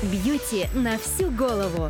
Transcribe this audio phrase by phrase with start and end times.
[0.00, 1.88] Бьюти на всю голову.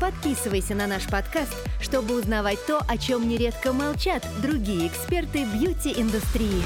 [0.00, 6.62] Подписывайся на наш подкаст, чтобы узнавать то, о чем нередко молчат другие эксперты бьюти-индустрии.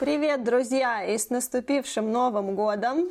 [0.00, 1.04] Привет, друзья!
[1.04, 3.10] И с наступившим Новым годом!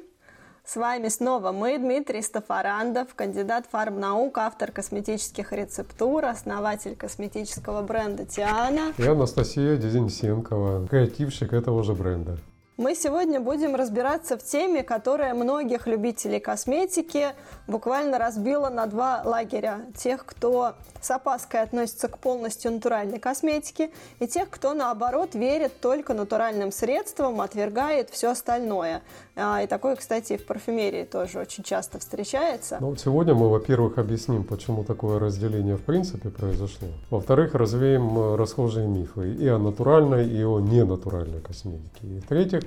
[0.66, 8.94] С вами снова мы, Дмитрий Стафарандов, кандидат фармнаук, автор косметических рецептур, основатель косметического бренда Тиана.
[8.98, 12.38] И Анастасия Дезинсенкова, креативщик этого же бренда.
[12.82, 17.36] Мы сегодня будем разбираться в теме, которая многих любителей косметики
[17.68, 19.82] буквально разбила на два лагеря.
[19.96, 26.16] Тех, кто с опаской относится к полностью натуральной косметике, и тех, кто наоборот верит только
[26.16, 29.04] натуральным средствам, отвергает все остальное.
[29.36, 32.78] А, и такое, кстати, в парфюмерии тоже очень часто встречается.
[32.82, 36.90] Ну, сегодня мы, во-первых, объясним, почему такое разделение в принципе произошло.
[37.10, 42.02] Во-вторых, развеем э, расхожие мифы и о натуральной, и о ненатуральной косметике.
[42.04, 42.64] И в-третьих,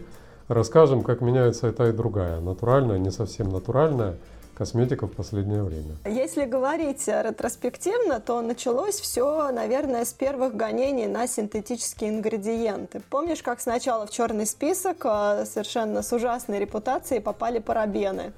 [0.48, 2.40] расскажем, как меняется и та, и другая.
[2.40, 4.16] Натуральная, не совсем натуральная–
[4.54, 5.96] косметика в последнее время.
[6.04, 13.02] Если говорить ретроспективно, то началось все, наверное, с первых гонений на синтетические ингредиенты.
[13.10, 18.32] Помнишь, как сначала в черный список а, совершенно с ужасной репутацией попали парабены?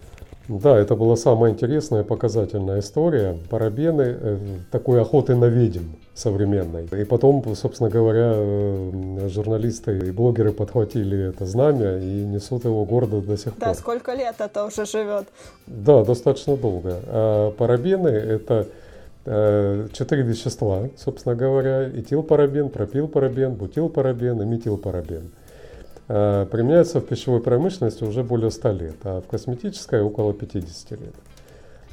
[0.48, 3.36] Да, это была самая интересная показательная история.
[3.50, 4.38] Парабены э,
[4.70, 6.86] такой охоты на ведьм современной.
[7.00, 13.20] И потом, собственно говоря, э, журналисты и блогеры подхватили это знамя и несут его гордо
[13.20, 13.68] до сих да, пор.
[13.68, 15.26] Да, сколько лет это уже живет?
[15.66, 17.00] Да, достаточно долго.
[17.06, 18.66] А парабены– это
[19.26, 25.30] э, четыре вещества, собственно говоря, этилпарабен, пропилпарабен, бутилпарабен и метилпарабен.
[26.08, 31.14] Э, применяются в пищевой промышленности уже более 100 лет, а в косметической около 50 лет.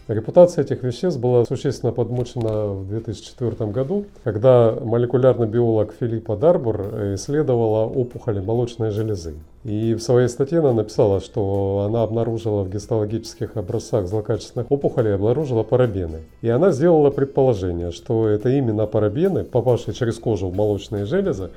[0.10, 6.82] Репутация этих веществ была существенно подмочена в 2004 году, когда молекулярный биолог Филиппа Дарбур
[7.16, 9.36] исследовала опухоли молочной железы.
[9.64, 15.64] И в своей статье она написала, что она обнаружила в гистологических образцах злокачественных опухолей обнаружила
[15.64, 16.20] парабены.
[16.42, 21.52] И она сделала предположение, что это именно парабены, попавшие через кожу в молочные железы,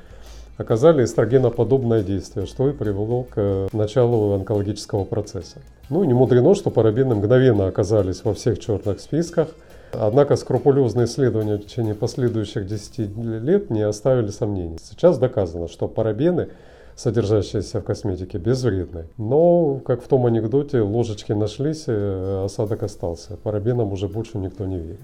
[0.55, 5.57] оказали эстрогеноподобное действие, что и привело к началу онкологического процесса.
[5.89, 9.49] Ну, не мудрено, что парабены мгновенно оказались во всех черных списках,
[9.93, 14.77] Однако скрупулезные исследования в течение последующих 10 лет не оставили сомнений.
[14.81, 16.49] Сейчас доказано, что парабены,
[16.95, 19.07] содержащиеся в косметике, безвредны.
[19.17, 23.37] Но, как в том анекдоте, ложечки нашлись, э, осадок остался.
[23.37, 24.99] Парабенам уже больше никто не верит.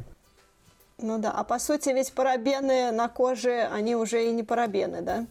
[1.00, 5.26] Ну да, а по сути ведь парабены на коже, они уже и не парабены, да?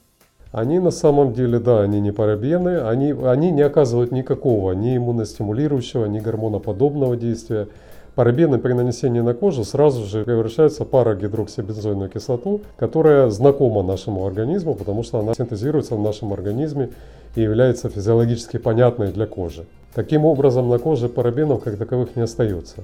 [0.53, 6.05] Они на самом деле, да, они не парабены, они, они не оказывают никакого ни иммуностимулирующего,
[6.05, 7.69] ни гормоноподобного действия.
[8.15, 14.75] Парабены при нанесении на кожу сразу же превращаются в парагидроксибензойную кислоту, которая знакома нашему организму,
[14.75, 16.91] потому что она синтезируется в нашем организме
[17.35, 19.65] и является физиологически понятной для кожи.
[19.95, 22.83] Таким образом, на коже парабенов как таковых не остается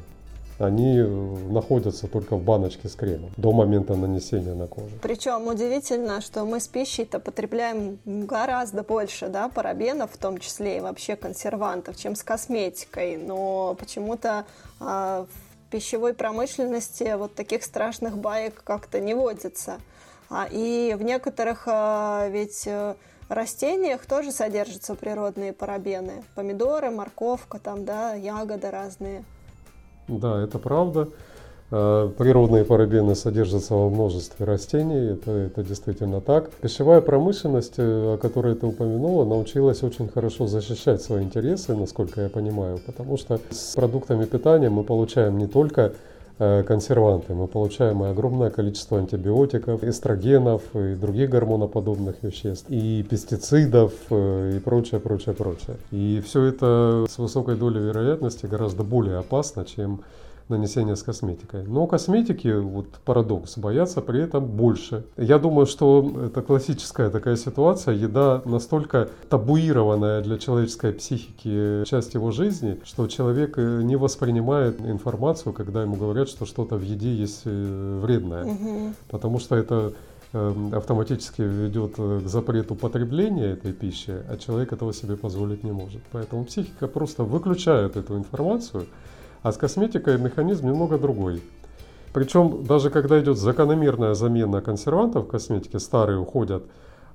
[0.58, 4.90] они э, находятся только в баночке с кремом до момента нанесения на кожу.
[5.00, 10.80] Причем удивительно, что мы с пищей-то потребляем гораздо больше да, парабенов, в том числе и
[10.80, 13.16] вообще консервантов, чем с косметикой.
[13.16, 14.46] Но почему-то
[14.80, 19.78] а, в пищевой промышленности вот таких страшных баек как-то не водится.
[20.28, 22.96] А, и в некоторых а, ведь э,
[23.28, 26.24] растениях тоже содержатся природные парабены.
[26.34, 29.24] Помидоры, морковка, там, да, ягоды разные.
[30.08, 31.08] Да, это правда.
[31.70, 36.50] Э, природные парабены содержатся во множестве растений, это, это действительно так.
[36.50, 42.30] Пищевая промышленность, э, о которой ты упомянула, научилась очень хорошо защищать свои интересы, насколько я
[42.30, 45.92] понимаю, потому что с продуктами питания мы получаем не только
[46.38, 54.60] консерванты, мы получаем и огромное количество антибиотиков, эстрогенов и других гормоноподобных веществ, и пестицидов и
[54.64, 55.76] прочее, прочее, прочее.
[55.90, 60.02] И все это с высокой долей вероятности гораздо более опасно, чем
[60.48, 61.64] нанесения с косметикой.
[61.64, 65.04] Но косметики, вот парадокс, боятся при этом больше.
[65.16, 67.94] Я думаю, что это классическая такая ситуация.
[67.94, 75.52] Еда настолько табуированная для человеческой психики часть его жизни, что человек э, не воспринимает информацию,
[75.52, 78.44] когда ему говорят, что что-то в еде есть э, вредное.
[78.44, 78.94] Угу.
[79.08, 79.92] Потому что это
[80.32, 85.72] эм, автоматически ведет э, к запрету потребления этой пищи, а человек этого себе позволить не
[85.72, 86.02] может.
[86.12, 88.86] Поэтому психика просто выключает эту информацию,
[89.42, 91.42] а с косметикой механизм немного другой.
[92.12, 96.64] Причем даже когда идет закономерная замена консервантов в косметике, старые уходят,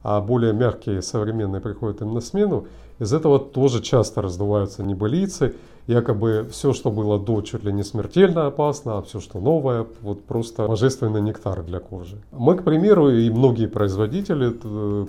[0.03, 2.67] а более мягкие современные приходят им на смену,
[2.99, 5.55] из этого тоже часто раздуваются небылицы,
[5.87, 10.23] якобы все, что было до, чуть ли не смертельно опасно, а все, что новое, вот
[10.23, 12.17] просто божественный нектар для кожи.
[12.31, 14.53] Мы, к примеру, и многие производители,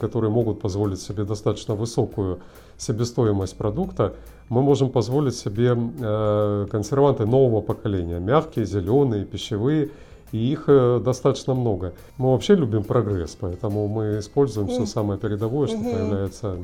[0.01, 2.41] которые могут позволить себе достаточно высокую
[2.79, 4.15] себестоимость продукта,
[4.49, 9.91] мы можем позволить себе э, консерванты нового поколения, мягкие, зеленые, пищевые,
[10.33, 11.95] и их э, достаточно много.
[12.19, 16.59] Мы вообще любим прогресс, поэтому мы используем все самое передовое, что появляется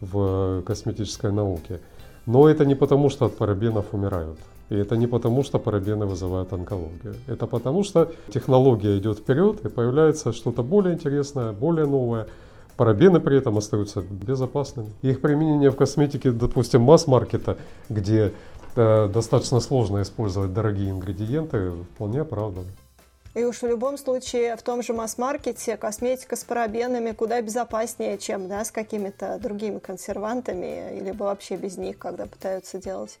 [0.00, 1.80] в косметической науке.
[2.26, 4.38] Но это не потому, что от парабенов умирают.
[4.68, 7.14] И это не потому, что парабены вызывают онкологию.
[7.28, 12.26] Это потому, что технология идет вперед и появляется что-то более интересное, более новое.
[12.76, 14.90] Парабены при этом остаются безопасными.
[15.02, 17.56] Их применение в косметике, допустим, масс-маркета,
[17.88, 18.32] где
[18.74, 22.68] э, достаточно сложно использовать дорогие ингредиенты, вполне оправдано.
[23.34, 28.48] И уж в любом случае в том же масс-маркете косметика с парабенами куда безопаснее, чем
[28.48, 33.18] да, с какими-то другими консервантами, либо вообще без них, когда пытаются делать.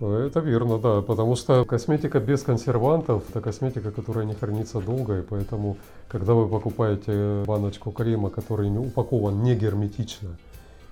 [0.00, 5.22] Это верно, да, потому что косметика без консервантов– это косметика, которая не хранится долго, и
[5.22, 5.78] поэтому,
[6.08, 10.36] когда вы покупаете баночку крема, который не упакован не герметично,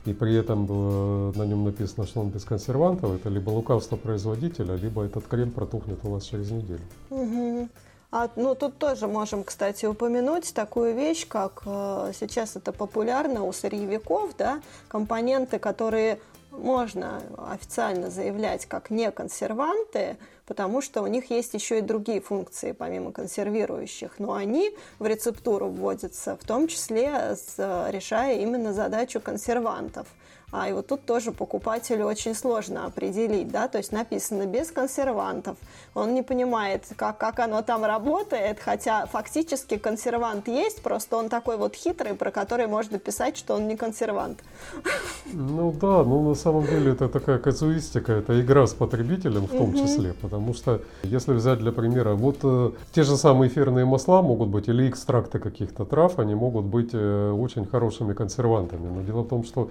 [0.06, 4.75] и при этом э, на нем написано, что он без консервантов, это либо лукавство производителя,
[4.75, 6.83] либо этот крем протухнет у вас через неделю.
[7.11, 7.69] Угу.
[8.11, 13.53] А, ну, тут тоже можем, кстати, упомянуть такую вещь, как э, сейчас это популярно у
[13.53, 16.21] сырьевиков, да, компоненты, которые
[16.59, 20.17] можно официально заявлять как не консерванты,
[20.47, 24.19] потому что у них есть еще и другие функции, помимо консервирующих.
[24.19, 30.06] Но они в рецептуру вводятся, в том числе решая именно задачу консервантов–
[30.56, 35.56] а и вот тут тоже покупателю очень сложно определить, да, то есть написано без консервантов.
[35.95, 41.56] Он не понимает, как, как оно там работает, хотя фактически консервант есть, просто он такой
[41.56, 44.45] вот хитрый, про который можно писать, что он не консервант.
[45.33, 49.71] Ну да, ну на самом деле это такая казуистика, это игра с потребителем в том
[49.71, 49.79] угу.
[49.79, 54.50] числе, потому что если взять для примера, вот э, те же самые эфирные масла могут
[54.50, 59.29] быть или экстракты каких-то трав, они могут быть э, очень хорошими консервантами, но дело в
[59.29, 59.71] том, что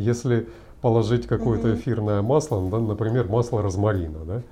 [0.00, 0.48] если
[0.80, 4.42] положить какое-то эфирное масло, да, например, масло розмарина, да,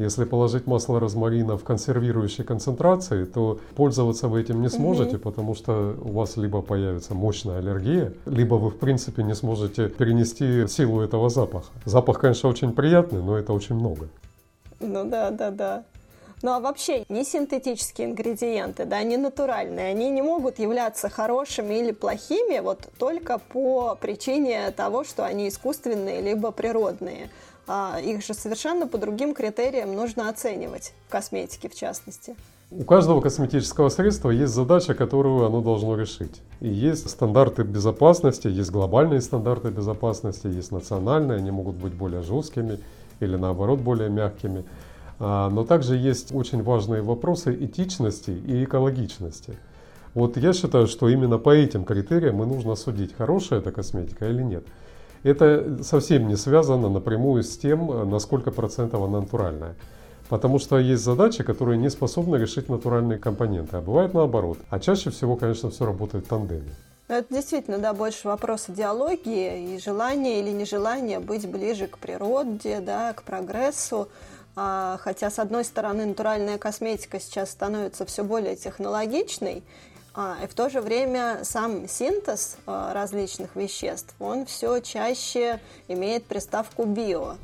[0.00, 5.24] если положить масло розмарина в консервирующей концентрации, то пользоваться вы этим не сможете, угу.
[5.24, 10.66] потому что у вас либо появится мощная аллергия, либо вы в принципе не сможете перенести
[10.68, 11.66] силу этого запаха.
[11.84, 14.08] Запах, конечно, очень приятный, но это очень много.
[14.80, 15.84] Ну да, да, да.
[16.42, 21.92] Ну а вообще не синтетические ингредиенты, да, не натуральные, они не могут являться хорошими или
[21.92, 27.28] плохими вот только по причине того, что они искусственные либо природные.
[27.66, 32.34] А их же совершенно по другим критериям нужно оценивать в косметике в частности.
[32.72, 36.40] У каждого косметического средства есть задача, которую оно должно решить.
[36.60, 42.78] И есть стандарты безопасности, есть глобальные стандарты безопасности, есть национальные, они могут быть более жесткими
[43.18, 44.64] или наоборот более мягкими.
[45.20, 49.58] А, но также есть очень важные вопросы этичности и экологичности.
[50.14, 54.42] Вот я считаю, что именно по этим критериям и нужно судить, хорошая эта косметика или
[54.42, 54.64] нет.
[55.22, 59.76] Это совсем не связано напрямую с тем, насколько процентов она натуральная.
[60.30, 64.58] Потому что есть задачи, которые не способны решить натуральные компоненты, а бывает наоборот.
[64.70, 66.70] А чаще всего, конечно, все работает в тандеме.
[67.08, 73.12] Это действительно, да, больше вопрос идеологии и желания или нежелания быть ближе к природе, да,
[73.12, 74.08] к прогрессу.
[74.56, 79.62] А, хотя, с одной стороны, натуральная косметика сейчас становится все более технологичной,
[80.14, 86.24] а, и в то же время сам синтез а, различных веществ, он все чаще имеет
[86.24, 87.36] приставку био.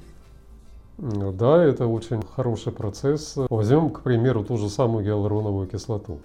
[0.98, 3.34] Ну да, это очень хороший процесс.
[3.50, 6.20] Возьмем, к примеру, ту же самую гиалуроновую кислоту.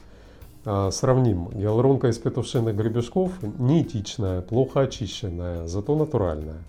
[0.64, 1.50] Сравним.
[1.50, 6.60] Гиалуронка из петушиных гребешков неэтичная, плохо очищенная, зато натуральная.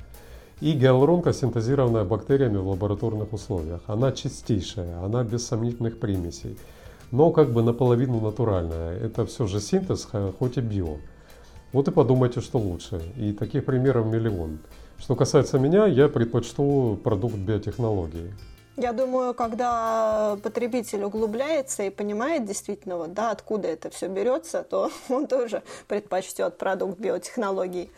[0.63, 3.81] И гиалуронка, синтезированная бактериями в лабораторных условиях.
[3.89, 6.57] Она чистейшая, она без сомнительных примесей.
[7.11, 8.97] Но как бы наполовину натуральная.
[8.97, 10.07] Это все же синтез,
[10.39, 10.99] хоть и био.
[11.73, 13.03] Вот и подумайте, что лучше.
[13.17, 14.61] И таких примеров миллион.
[14.99, 18.33] Что касается меня, я предпочту продукт биотехнологии.
[18.77, 24.93] Я думаю, когда потребитель углубляется и понимает действительно, вот, да, откуда это все берется, то
[25.09, 27.91] он тоже предпочтет продукт биотехнологий.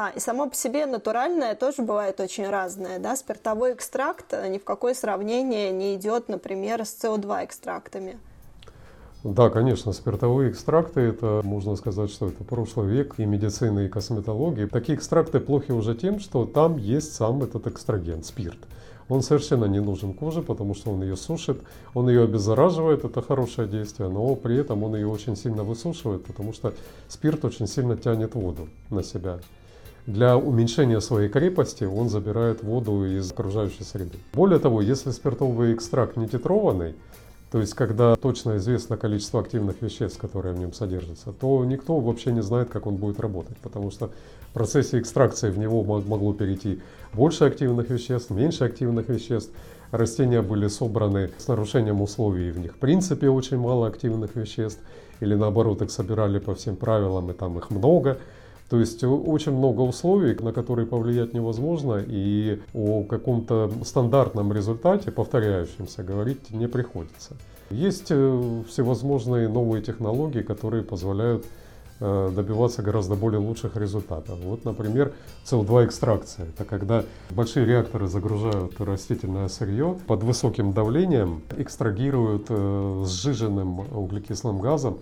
[0.00, 3.00] А, и само по себе натуральное тоже бывает очень разное.
[3.00, 3.16] Да?
[3.16, 8.16] Спиртовой экстракт ни в какое сравнение не идет, например, с СО2 экстрактами.
[9.24, 14.66] Да, конечно, спиртовые экстракты, это можно сказать, что это прошлый век и медицины, и косметологии.
[14.66, 18.58] Такие экстракты плохи уже тем, что там есть сам этот экстраген, спирт.
[19.08, 21.60] Он совершенно не нужен коже, потому что он ее сушит,
[21.92, 26.52] он ее обеззараживает, это хорошее действие, но при этом он ее очень сильно высушивает, потому
[26.52, 26.72] что
[27.08, 29.40] спирт очень сильно тянет воду на себя.
[30.08, 34.16] Для уменьшения своей крепости он забирает воду из окружающей среды.
[34.32, 36.94] Более того, если спиртовый экстракт не титрованный,
[37.52, 42.32] то есть когда точно известно количество активных веществ, которые в нем содержатся, то никто вообще
[42.32, 44.06] не знает, как он будет работать, потому что
[44.48, 46.80] в процессе экстракции в него могло перейти
[47.12, 49.52] больше активных веществ, меньше активных веществ.
[49.90, 54.80] Растения были собраны с нарушением условий, в них в принципе очень мало активных веществ,
[55.20, 58.16] или наоборот их собирали по всем правилам, и там их много.
[58.68, 66.02] То есть очень много условий, на которые повлиять невозможно, и о каком-то стандартном результате, повторяющемся,
[66.02, 67.36] говорить не приходится.
[67.70, 71.46] Есть э, всевозможные новые технологии, которые позволяют
[72.00, 74.38] э, добиваться гораздо более лучших результатов.
[74.42, 75.12] Вот, например,
[75.46, 76.46] CO2 экстракция.
[76.46, 84.98] Это когда большие реакторы загружают растительное сырье под высоким давлением, экстрагируют э, сжиженным углекислым газом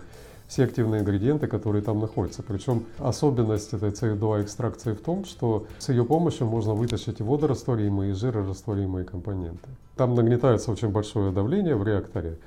[0.47, 2.41] все активные ингредиенты, которые там находятся.
[2.41, 8.11] Причем особенность этой CO2 экстракции в том, что с ее помощью можно вытащить и водорастворимые,
[8.11, 9.67] и жирорастворимые компоненты.
[9.95, 12.37] Там нагнетается очень большое давление в реакторе,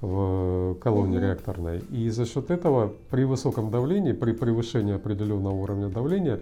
[0.00, 1.20] в колонне mm-hmm.
[1.20, 1.78] реакторной.
[1.90, 6.38] И за счет этого при высоком давлении, при превышении определенного уровня давления,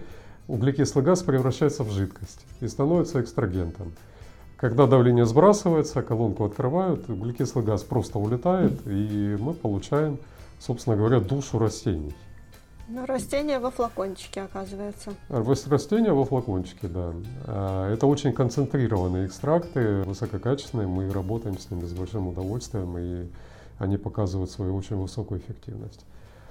[0.48, 3.92] углекислый газ превращается в жидкость и становится экстрагентом.
[4.58, 10.18] Когда давление сбрасывается, колонку открывают, углекислый газ просто улетает, и мы получаем
[10.58, 12.14] собственно говоря, душу растений.
[12.88, 15.12] Ну, растения во флакончике, оказывается.
[15.28, 17.12] Растения во флакончике, да.
[17.46, 20.86] А, это очень концентрированные экстракты, высококачественные.
[20.86, 23.26] Мы работаем с ними с большим удовольствием, и
[23.78, 26.04] они показывают свою очень высокую эффективность.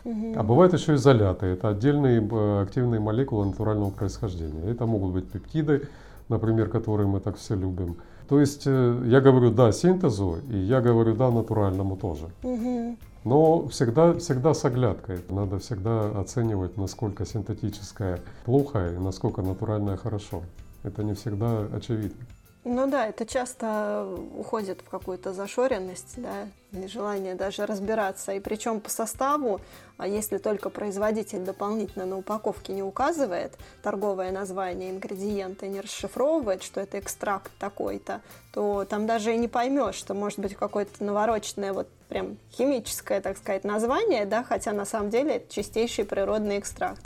[0.04, 0.34] Угу.
[0.36, 1.46] А бывают еще изоляты.
[1.46, 2.20] Это отдельные
[2.62, 4.70] активные молекулы натурального происхождения.
[4.70, 5.88] Это могут быть пептиды,
[6.28, 7.96] например, которые мы так все любим.
[8.28, 12.26] То есть э, я говорю да синтезу, и я говорю да натуральному тоже.
[12.44, 12.98] Угу.
[13.26, 15.20] Но всегда, всегда с оглядкой.
[15.30, 20.44] Надо всегда оценивать, насколько синтетическое плохо и насколько натуральное хорошо.
[20.84, 22.24] Это не всегда очевидно.
[22.68, 28.32] Ну да, это часто уходит в какую-то зашоренность, да, нежелание даже разбираться.
[28.32, 29.62] И причем по составу,
[29.98, 33.54] а если только производитель дополнительно на упаковке не указывает
[33.84, 39.94] торговое название ингредиента не расшифровывает, что это экстракт такой-то, то там даже и не поймешь,
[39.94, 45.12] что может быть какое-то навороченное вот прям химическое, так сказать, название, да, хотя на самом
[45.12, 47.04] деле это чистейший природный экстракт.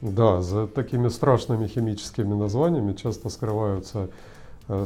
[0.00, 4.10] Да, за такими страшными химическими названиями часто скрываются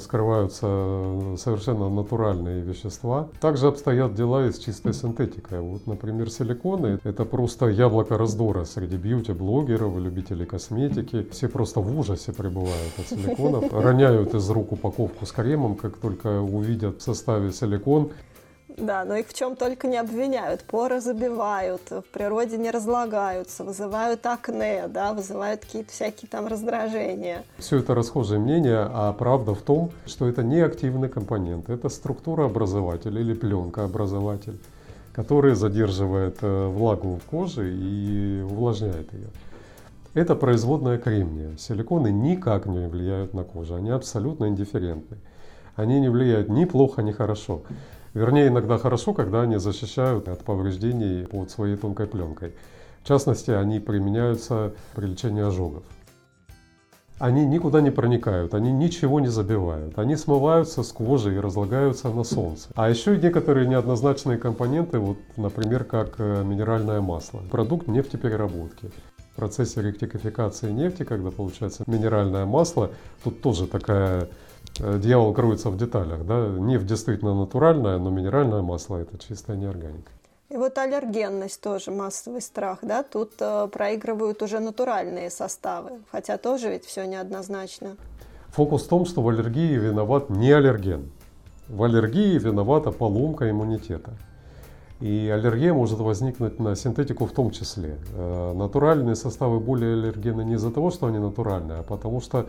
[0.01, 3.29] скрываются э, совершенно натуральные вещества.
[3.41, 5.61] Также обстоят дела и с чистой синтетикой.
[5.61, 11.27] Вот, например, силиконы– это просто яблоко раздора среди бьюти-блогеров любителей косметики.
[11.31, 16.41] Все просто в ужасе пребывают от силиконов, роняют из рук упаковку с кремом, как только
[16.41, 18.13] увидят в составе силикон.
[18.77, 20.63] Да, но их в чем только не обвиняют.
[20.63, 27.45] Поры забивают, в природе не разлагаются, вызывают акне, да, вызывают какие-то всякие там раздражения.
[27.59, 32.47] Все это расхожее мнение, а правда в том, что это не активный компонент, это структура
[32.47, 34.59] образователь или пленка образователь,
[35.13, 39.29] который задерживает э, влагу в коже и увлажняет ее.
[40.15, 41.57] Это производная кремния.
[41.57, 45.17] Силиконы никак не влияют на кожу, они абсолютно индифферентны.
[45.75, 47.63] Они не влияют ни плохо, ни хорошо.
[48.15, 52.55] Вернее, иногда хорошо, когда они защищают от повреждений под своей тонкой пленкой.
[53.03, 55.83] В частности, они применяются при лечении ожогов.
[57.19, 59.97] Они никуда не проникают, они ничего не забивают.
[59.99, 62.69] Они смываются с кожи и разлагаются на солнце.
[62.75, 67.41] А еще некоторые неоднозначные компоненты, вот, например, как э, минеральное масло.
[67.51, 68.91] Продукт нефтепереработки.
[69.33, 72.91] В процессе ректификации нефти, когда получается минеральное масло,
[73.23, 74.29] тут тоже такая
[74.99, 76.27] дьявол кроется в деталях.
[76.27, 76.49] Да?
[76.49, 80.11] Нефть действительно натуральная, но минеральное масло это чистая неорганика.
[80.53, 86.69] И вот аллергенность тоже массовый страх, да, тут э, проигрывают уже натуральные составы, хотя тоже
[86.69, 87.97] ведь все неоднозначно.
[88.49, 91.11] Фокус в том, что в аллергии виноват не аллерген.
[91.69, 94.11] В аллергии виновата поломка иммунитета.
[95.01, 97.97] И аллергия может возникнуть на синтетику в том числе.
[98.15, 102.47] Э, натуральные составы более аллергены не из-за того, что они натуральные, а потому что Э,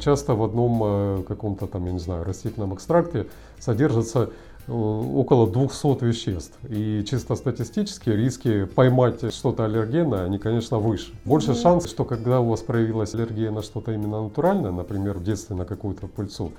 [0.00, 3.26] часто в одном э, каком-то там, я не знаю, растительном экстракте
[3.58, 4.30] содержится
[4.66, 6.58] э, около 200 веществ.
[6.68, 11.12] И чисто статистически риски поймать что-то аллергенное, они, конечно, выше.
[11.24, 11.62] Больше mm-hmm.
[11.62, 15.64] шанс, что когда у вас проявилась аллергия на что-то именно натуральное, например, в детстве на
[15.64, 16.52] какую-то пыльцу,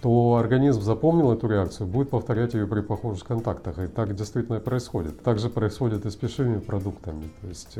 [0.00, 3.78] то организм запомнил эту реакцию, будет повторять ее при похожих контактах.
[3.78, 5.22] И так действительно и происходит.
[5.22, 7.30] Также происходит и с пищевыми продуктами.
[7.40, 7.78] То есть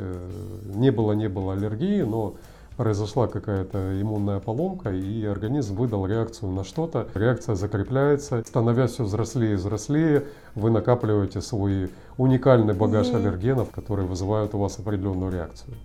[0.73, 2.35] не было-не было аллергии, но
[2.77, 7.07] произошла какая-то иммунная поломка, и организм выдал реакцию на что-то.
[7.13, 10.25] Реакция закрепляется, становясь все взрослее и взрослее,
[10.55, 13.15] вы накапливаете свой уникальный багаж mm-hmm.
[13.15, 15.75] аллергенов, которые вызывают у вас определенную реакцию.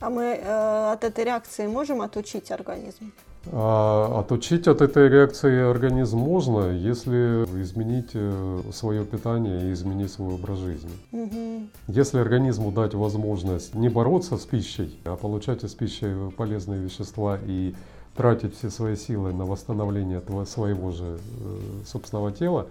[0.00, 3.12] А мы э, от этой реакции можем отучить организм?
[3.50, 10.34] А отучить от этой реакции организм можно, если изменить э, свое питание и изменить свой
[10.34, 10.90] образ жизни.
[11.10, 11.68] Мгм.
[11.88, 17.74] Если организму дать возможность не бороться с пищей, а получать из пищи полезные вещества и
[18.16, 22.68] тратить все свои силы на восстановление своего же э, собственного тела,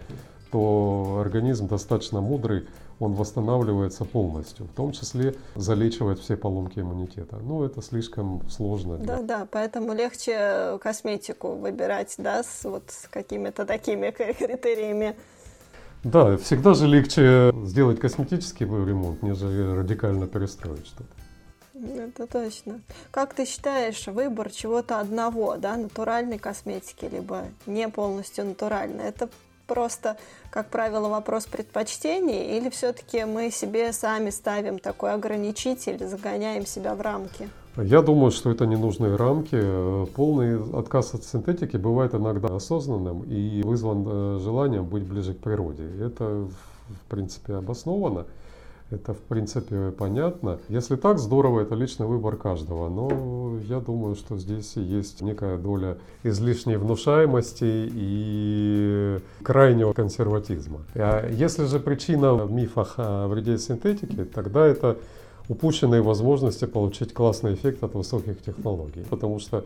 [0.52, 2.66] то организм достаточно мудрый,
[3.02, 7.38] он восстанавливается полностью, в том числе залечивает все поломки иммунитета.
[7.42, 8.98] Ну, это слишком сложно.
[8.98, 15.16] для- Да, да, поэтому легче косметику выбирать, да, с вот с какими-то такими критериями.
[16.04, 21.10] Да, всегда же легче сделать косметический ремонт, нежели радикально перестроить что-то.
[22.04, 22.82] Это точно.
[23.10, 29.30] Как ты считаешь, выбор чего-то одного, да, натуральной косметики, либо не полностью натуральной, это
[29.74, 30.18] просто,
[30.50, 37.00] как правило, вопрос предпочтений, или все-таки мы себе сами ставим такой ограничитель, загоняем себя в
[37.02, 37.50] рамки?
[37.78, 39.58] Я думаю, что это ненужные рамки.
[40.08, 45.84] Полный отказ от синтетики бывает иногда осознанным и вызван э, желанием быть ближе к природе.
[46.02, 48.26] Это, в принципе, обосновано.
[48.92, 50.60] Это, в принципе, понятно.
[50.68, 52.90] Если так, здорово, это личный выбор каждого.
[52.90, 60.82] Но я думаю, что здесь есть некая доля излишней внушаемости и крайнего консерватизма.
[60.96, 64.98] А если же причина в мифах о вреде синтетики, тогда это
[65.48, 69.06] упущенные возможности получить классный эффект от высоких технологий.
[69.10, 69.64] Потому что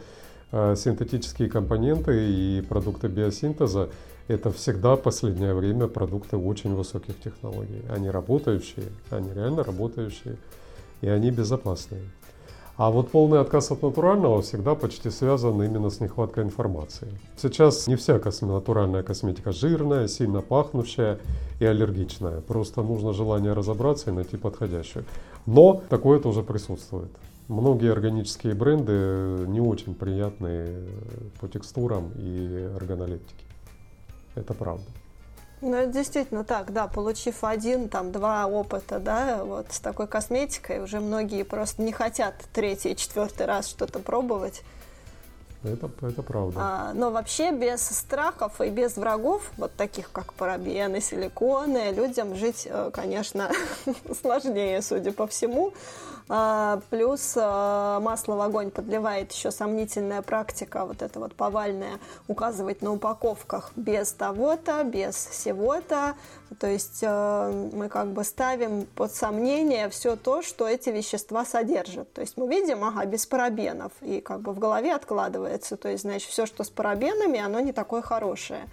[0.52, 3.90] э, синтетические компоненты и продукты биосинтеза
[4.28, 7.82] это всегда в последнее время продукты очень высоких технологий.
[7.90, 10.38] Они работающие, они реально работающие,
[11.02, 12.02] и они безопасные.
[12.78, 17.08] А вот полный отказ от натурального всегда почти связан именно с нехваткой информации.
[17.38, 21.20] Сейчас не вся косме- натуральная косметика жирная, сильно пахнущая
[21.62, 22.42] и аллергичная.
[22.42, 25.06] Просто нужно желание разобраться и найти подходящую.
[25.46, 27.12] Но такое тоже присутствует.
[27.48, 30.84] Многие органические бренды не очень приятные
[31.40, 33.45] по текстурам и органолептике.
[34.36, 34.84] Это правда.
[35.62, 40.84] Ну, это действительно так, да, получив один, там, два опыта, да, вот с такой косметикой,
[40.84, 44.64] уже многие просто не хотят третий, четвертый раз что-то пробовать.
[45.64, 46.60] Это, это правда.
[46.62, 52.68] А, но вообще без страхов и без врагов, вот таких как парабены, силиконы, людям жить,
[52.70, 53.50] э, конечно,
[54.22, 55.74] сложнее, судя по всему.
[56.28, 62.82] А, плюс э, масло в огонь подливает еще сомнительная практика, вот эта вот повальная, указывать
[62.82, 66.16] на упаковках без того-то, без всего-то.
[66.60, 72.12] То есть э, мы как бы ставим под сомнение все то, что эти вещества содержат.
[72.14, 75.78] То есть мы видим, ага, без парабенов, и как бы в голове откладывается.
[75.78, 78.68] То есть, значит, все, что с парабенами, оно не такое хорошее.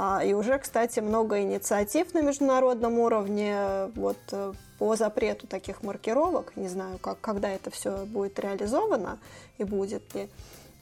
[0.00, 6.52] А, И уже, кстати, много инициатив на международном уровне вот, э, по запрету таких маркировок.
[6.54, 9.18] Не знаю, как, когда это все будет реализовано
[9.58, 10.28] и будет ли.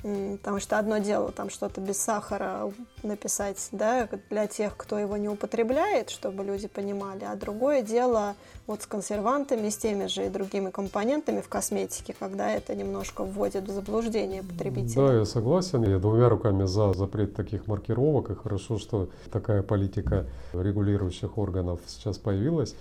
[0.03, 2.71] Потому что одно дело там что-то без сахара
[3.03, 8.83] написать, да, для тех, кто его не употребляет, чтобы люди понимали, а другое дело вот
[8.83, 13.73] с консервантами, с теми же и другими компонентами в косметике, когда это немножко вводит в
[13.73, 15.09] заблуждение потребителя.
[15.09, 15.83] Да, я согласен.
[15.85, 18.31] Я двумя руками за запрет таких маркировок.
[18.31, 22.75] И хорошо, что такая политика регулирующих органов сейчас появилась.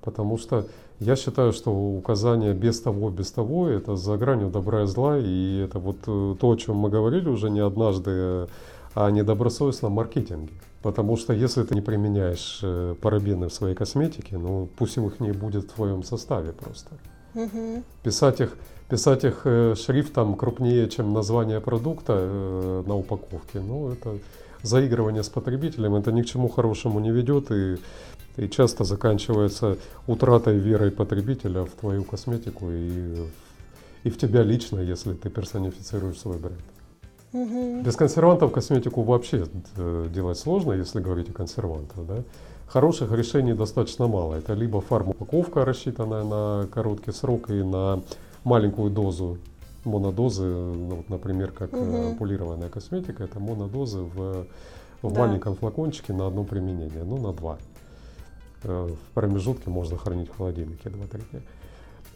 [0.00, 0.66] Потому что
[1.02, 5.18] я считаю, что указание без того, без того, это за гранью добра и зла.
[5.18, 8.46] И это вот э, то, о чем мы говорили уже не однажды, э,
[8.94, 10.52] о недобросовестном маркетинге.
[10.82, 15.32] Потому что если ты не применяешь э, парабены в своей косметике, ну пусть их не
[15.32, 16.90] будет в твоем составе просто.
[17.34, 17.84] Мгм.
[18.02, 18.56] Писать их,
[18.88, 24.18] писать их шрифтом крупнее, чем название продукта на упаковке, ну, это
[24.62, 27.76] заигрывание с потребителем, это ни к чему хорошему не ведет и,
[28.36, 33.30] и часто заканчивается утратой веры потребителя в твою косметику и, в-
[34.04, 36.60] и в тебя лично, если ты персонифицируешь свой бренд.
[37.32, 37.82] Мгм.
[37.82, 42.06] Без консервантов косметику вообще э, делать сложно, если говорить о консервантах.
[42.06, 42.22] Да?
[42.66, 44.34] Хороших решений достаточно мало.
[44.34, 48.02] Это либо фармупаковка, рассчитанная на короткий срок и на
[48.44, 49.38] маленькую дозу
[49.84, 52.06] монодозы, ну, вот, например, как Мгм.
[52.12, 54.46] ампулированная косметика, это монодозы в,
[55.02, 55.20] в Да.
[55.20, 57.58] маленьком флакончике на одно применение, ну на два.
[58.64, 61.40] Э, В промежутке можно хранить в холодильнике 2-3 дня.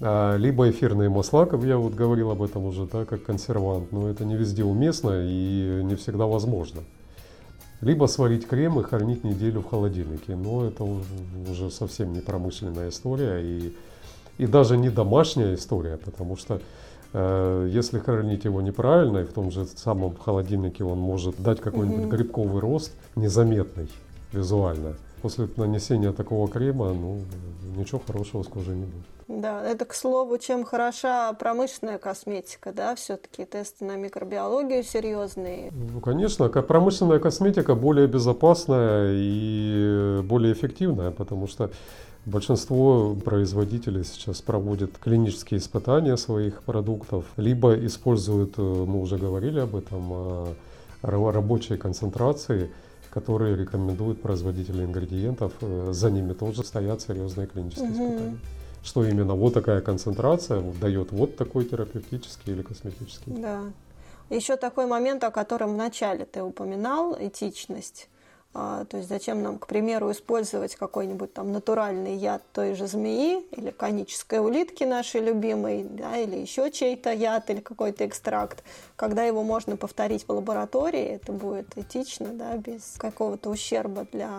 [0.00, 4.08] А, Либо эфирные масла, как я вот говорил об этом уже, да, как консервант, но
[4.08, 6.82] это не везде уместно и не всегда возможно.
[7.80, 10.84] Либо сварить крем и хранить неделю в холодильнике, но это
[11.50, 13.76] уже совсем не промышленная история и,
[14.38, 16.60] и даже не домашняя история, потому что
[17.12, 22.06] э, если хранить его неправильно, и в том же самом холодильнике он может дать какой-нибудь
[22.06, 23.90] грибковый рост незаметный.
[24.32, 24.94] визуально.
[25.26, 27.20] После нанесения такого крема, ну,
[27.76, 29.42] ничего хорошего с кожей не будет.
[29.42, 35.72] Да, это, к слову, чем хороша промышленная косметика, да, все-таки тесты на микробиологию серьезные.
[35.72, 41.72] Ну, конечно, промышленная косметика более безопасная и более эффективная, потому что
[42.24, 49.76] Большинство производителей сейчас проводят клинические испытания своих продуктов, либо используют, э, мы уже говорили об
[49.76, 50.56] этом,
[51.02, 52.70] рабочие концентрации,
[53.16, 55.52] которые рекомендуют производители ингредиентов.
[55.62, 58.04] Э, за ними тоже стоят серьезные клинические угу.
[58.04, 58.38] испытания
[58.84, 63.32] что именно вот такая концентрация дает вот такой терапевтический или косметический.
[63.32, 63.62] Да.
[64.30, 68.08] Еще такой момент, о котором вначале ты упоминал, этичность.
[68.58, 73.44] А, то есть зачем нам, к примеру, использовать какой-нибудь там натуральный яд той же змеи
[73.50, 78.64] или конической улитки нашей любимой, да, или еще чей-то яд или какой-то экстракт,
[78.96, 84.30] когда его можно повторить в лаборатории, это будет этично, да, без какого-то ущерба для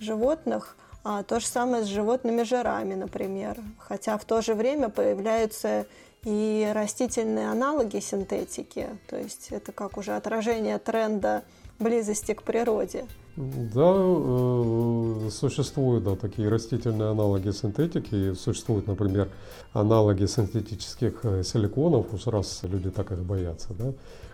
[0.00, 0.76] животных.
[1.04, 3.60] А, то же самое с животными жирами, например.
[3.78, 5.86] Хотя в то же время появляются
[6.24, 8.88] и растительные аналоги синтетики.
[9.08, 11.44] То есть это как уже отражение тренда
[11.78, 13.06] близости к природе.
[13.36, 18.34] Да, э, существуют да, такие растительные аналоги синтетики.
[18.34, 19.28] Существуют, например,
[19.72, 23.74] аналоги синтетических э, силиконов, уж раз люди так их боятся.
[23.74, 23.92] Да.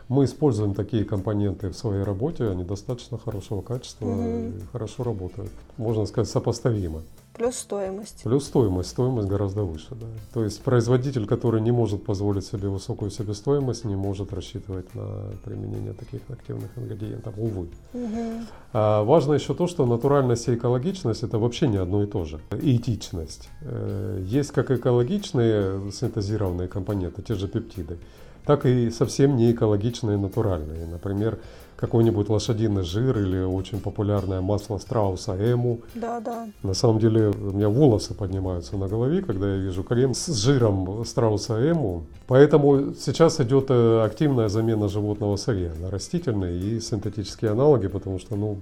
[0.08, 4.22] Мы используем такие компоненты в своей работе, они достаточно хорошего качества угу.
[4.22, 5.50] и хорошо работают.
[5.76, 7.02] Можно сказать, сопоставимо.
[7.40, 8.22] Плюс стоимость.
[8.22, 8.90] Плюс стоимость.
[8.90, 9.86] Стоимость гораздо выше.
[9.92, 10.06] Да.
[10.34, 15.94] То есть производитель, который не может позволить себе высокую себестоимость, не может рассчитывать на применение
[15.94, 17.32] таких активных ингредиентов.
[17.38, 17.68] Увы.
[17.94, 18.44] Угу.
[18.74, 22.40] А важно еще то, что натуральность и экологичность это вообще не одно и то же.
[22.60, 23.48] И этичность.
[23.62, 27.96] Э, есть как экологичные синтезированные компоненты, те же пептиды,
[28.44, 30.86] так и совсем не экологичные натуральные.
[30.86, 31.38] Например,
[31.80, 35.80] какой-нибудь лошадиный жир или очень популярное масло страуса эму.
[35.94, 36.46] Да, да.
[36.62, 41.04] На самом деле у меня волосы поднимаются на голове, когда я вижу крем с жиром
[41.06, 42.04] страуса эму.
[42.26, 48.36] Поэтому сейчас идет э, активная замена животного сырья на растительные и синтетические аналоги, потому что
[48.36, 48.58] ну,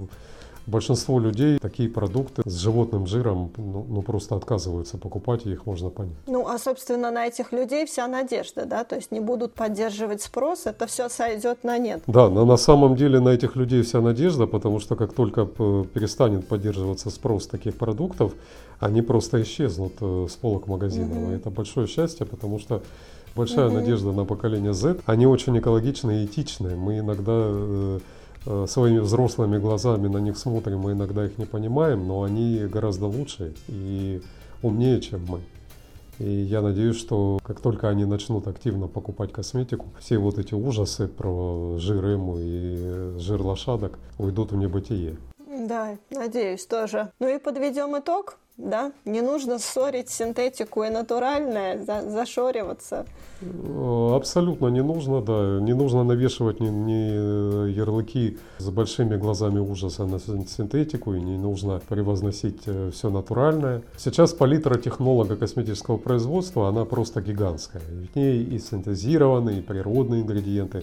[0.69, 5.89] Большинство людей такие продукты с животным жиром ну, ну, просто отказываются покупать, и их можно
[5.89, 6.19] понять.
[6.27, 8.85] Ну, а, собственно, на этих людей вся надежда, да?
[8.85, 12.03] То есть не будут поддерживать спрос, это все сойдет на нет.
[12.07, 16.47] Да, но на самом деле на этих людей вся надежда, потому что как только перестанет
[16.47, 18.35] поддерживаться спрос таких продуктов,
[18.79, 21.17] они просто исчезнут э, с полок магазинов.
[21.17, 21.33] Угу.
[21.33, 22.83] Это большое счастье, потому что
[23.35, 23.77] большая угу.
[23.77, 24.99] надежда на поколение Z.
[25.07, 26.77] Они очень экологичные и этичные.
[26.77, 27.99] Мы иногда э, Э,
[28.67, 33.55] своими взрослыми глазами на них смотрим, мы иногда их не понимаем, но они гораздо лучше
[33.69, 34.21] и
[34.63, 35.41] умнее, чем мы.
[36.19, 41.07] И я надеюсь, что как только они начнут активно покупать косметику, все вот эти ужасы
[41.07, 45.17] про жир эму и жир лошадок уйдут в небытие.
[45.69, 47.13] Да, надеюсь тоже.
[47.21, 53.07] Ну и подведем итог да, не нужно ссорить синтетику и натуральное, за, зашориваться.
[53.41, 55.61] Э, абсолютно не нужно, да.
[55.61, 61.81] Не нужно навешивать ни, ни ярлыки с большими глазами ужаса на синтетику, и не нужно
[61.89, 63.83] превозносить э, все натуральное.
[63.97, 67.83] Сейчас палитра технолога косметического производства, она просто гигантская.
[67.83, 70.83] В ней и синтезированные, и природные ингредиенты,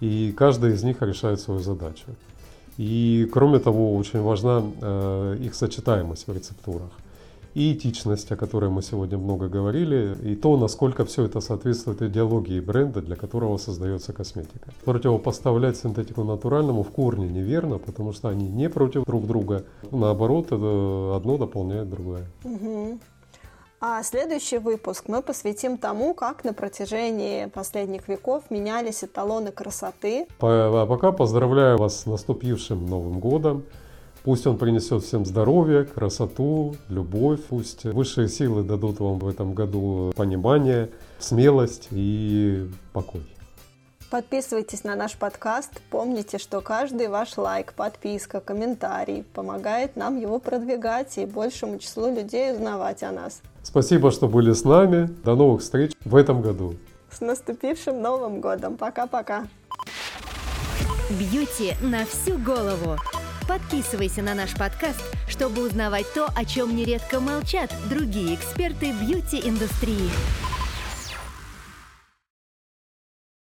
[0.00, 2.06] и каждый из них решает свою задачу.
[2.78, 6.90] И кроме того, очень важна э, их сочетаемость в рецептурах
[7.54, 12.60] и этичность, о которой мы сегодня много говорили, и то, насколько все это соответствует идеологии
[12.60, 14.70] бренда, для которого создается косметика.
[14.84, 19.64] Противопоставлять синтетику натуральному в корне неверно, потому что они не против друг друга.
[19.90, 22.26] Наоборот, одно дополняет другое.
[22.44, 22.98] Угу.
[23.84, 30.28] А следующий выпуск мы посвятим тому, как на протяжении последних веков менялись эталоны красоты.
[30.40, 33.64] А пока поздравляю вас с наступившим Новым годом.
[34.24, 37.40] Пусть он принесет всем здоровье, красоту, любовь.
[37.48, 43.22] Пусть высшие силы дадут вам в этом году понимание, смелость и покой.
[44.10, 45.70] Подписывайтесь на наш подкаст.
[45.90, 52.52] Помните, что каждый ваш лайк, подписка, комментарий помогает нам его продвигать и большему числу людей
[52.52, 53.40] узнавать о нас.
[53.62, 55.08] Спасибо, что были с нами.
[55.24, 56.74] До новых встреч в этом году.
[57.10, 58.76] С наступившим Новым годом.
[58.76, 59.46] Пока-пока.
[61.10, 62.98] Бьюти на всю голову.
[63.52, 70.08] Подписывайся на наш подкаст, чтобы узнавать то, о чем нередко молчат другие эксперты бьюти-индустрии.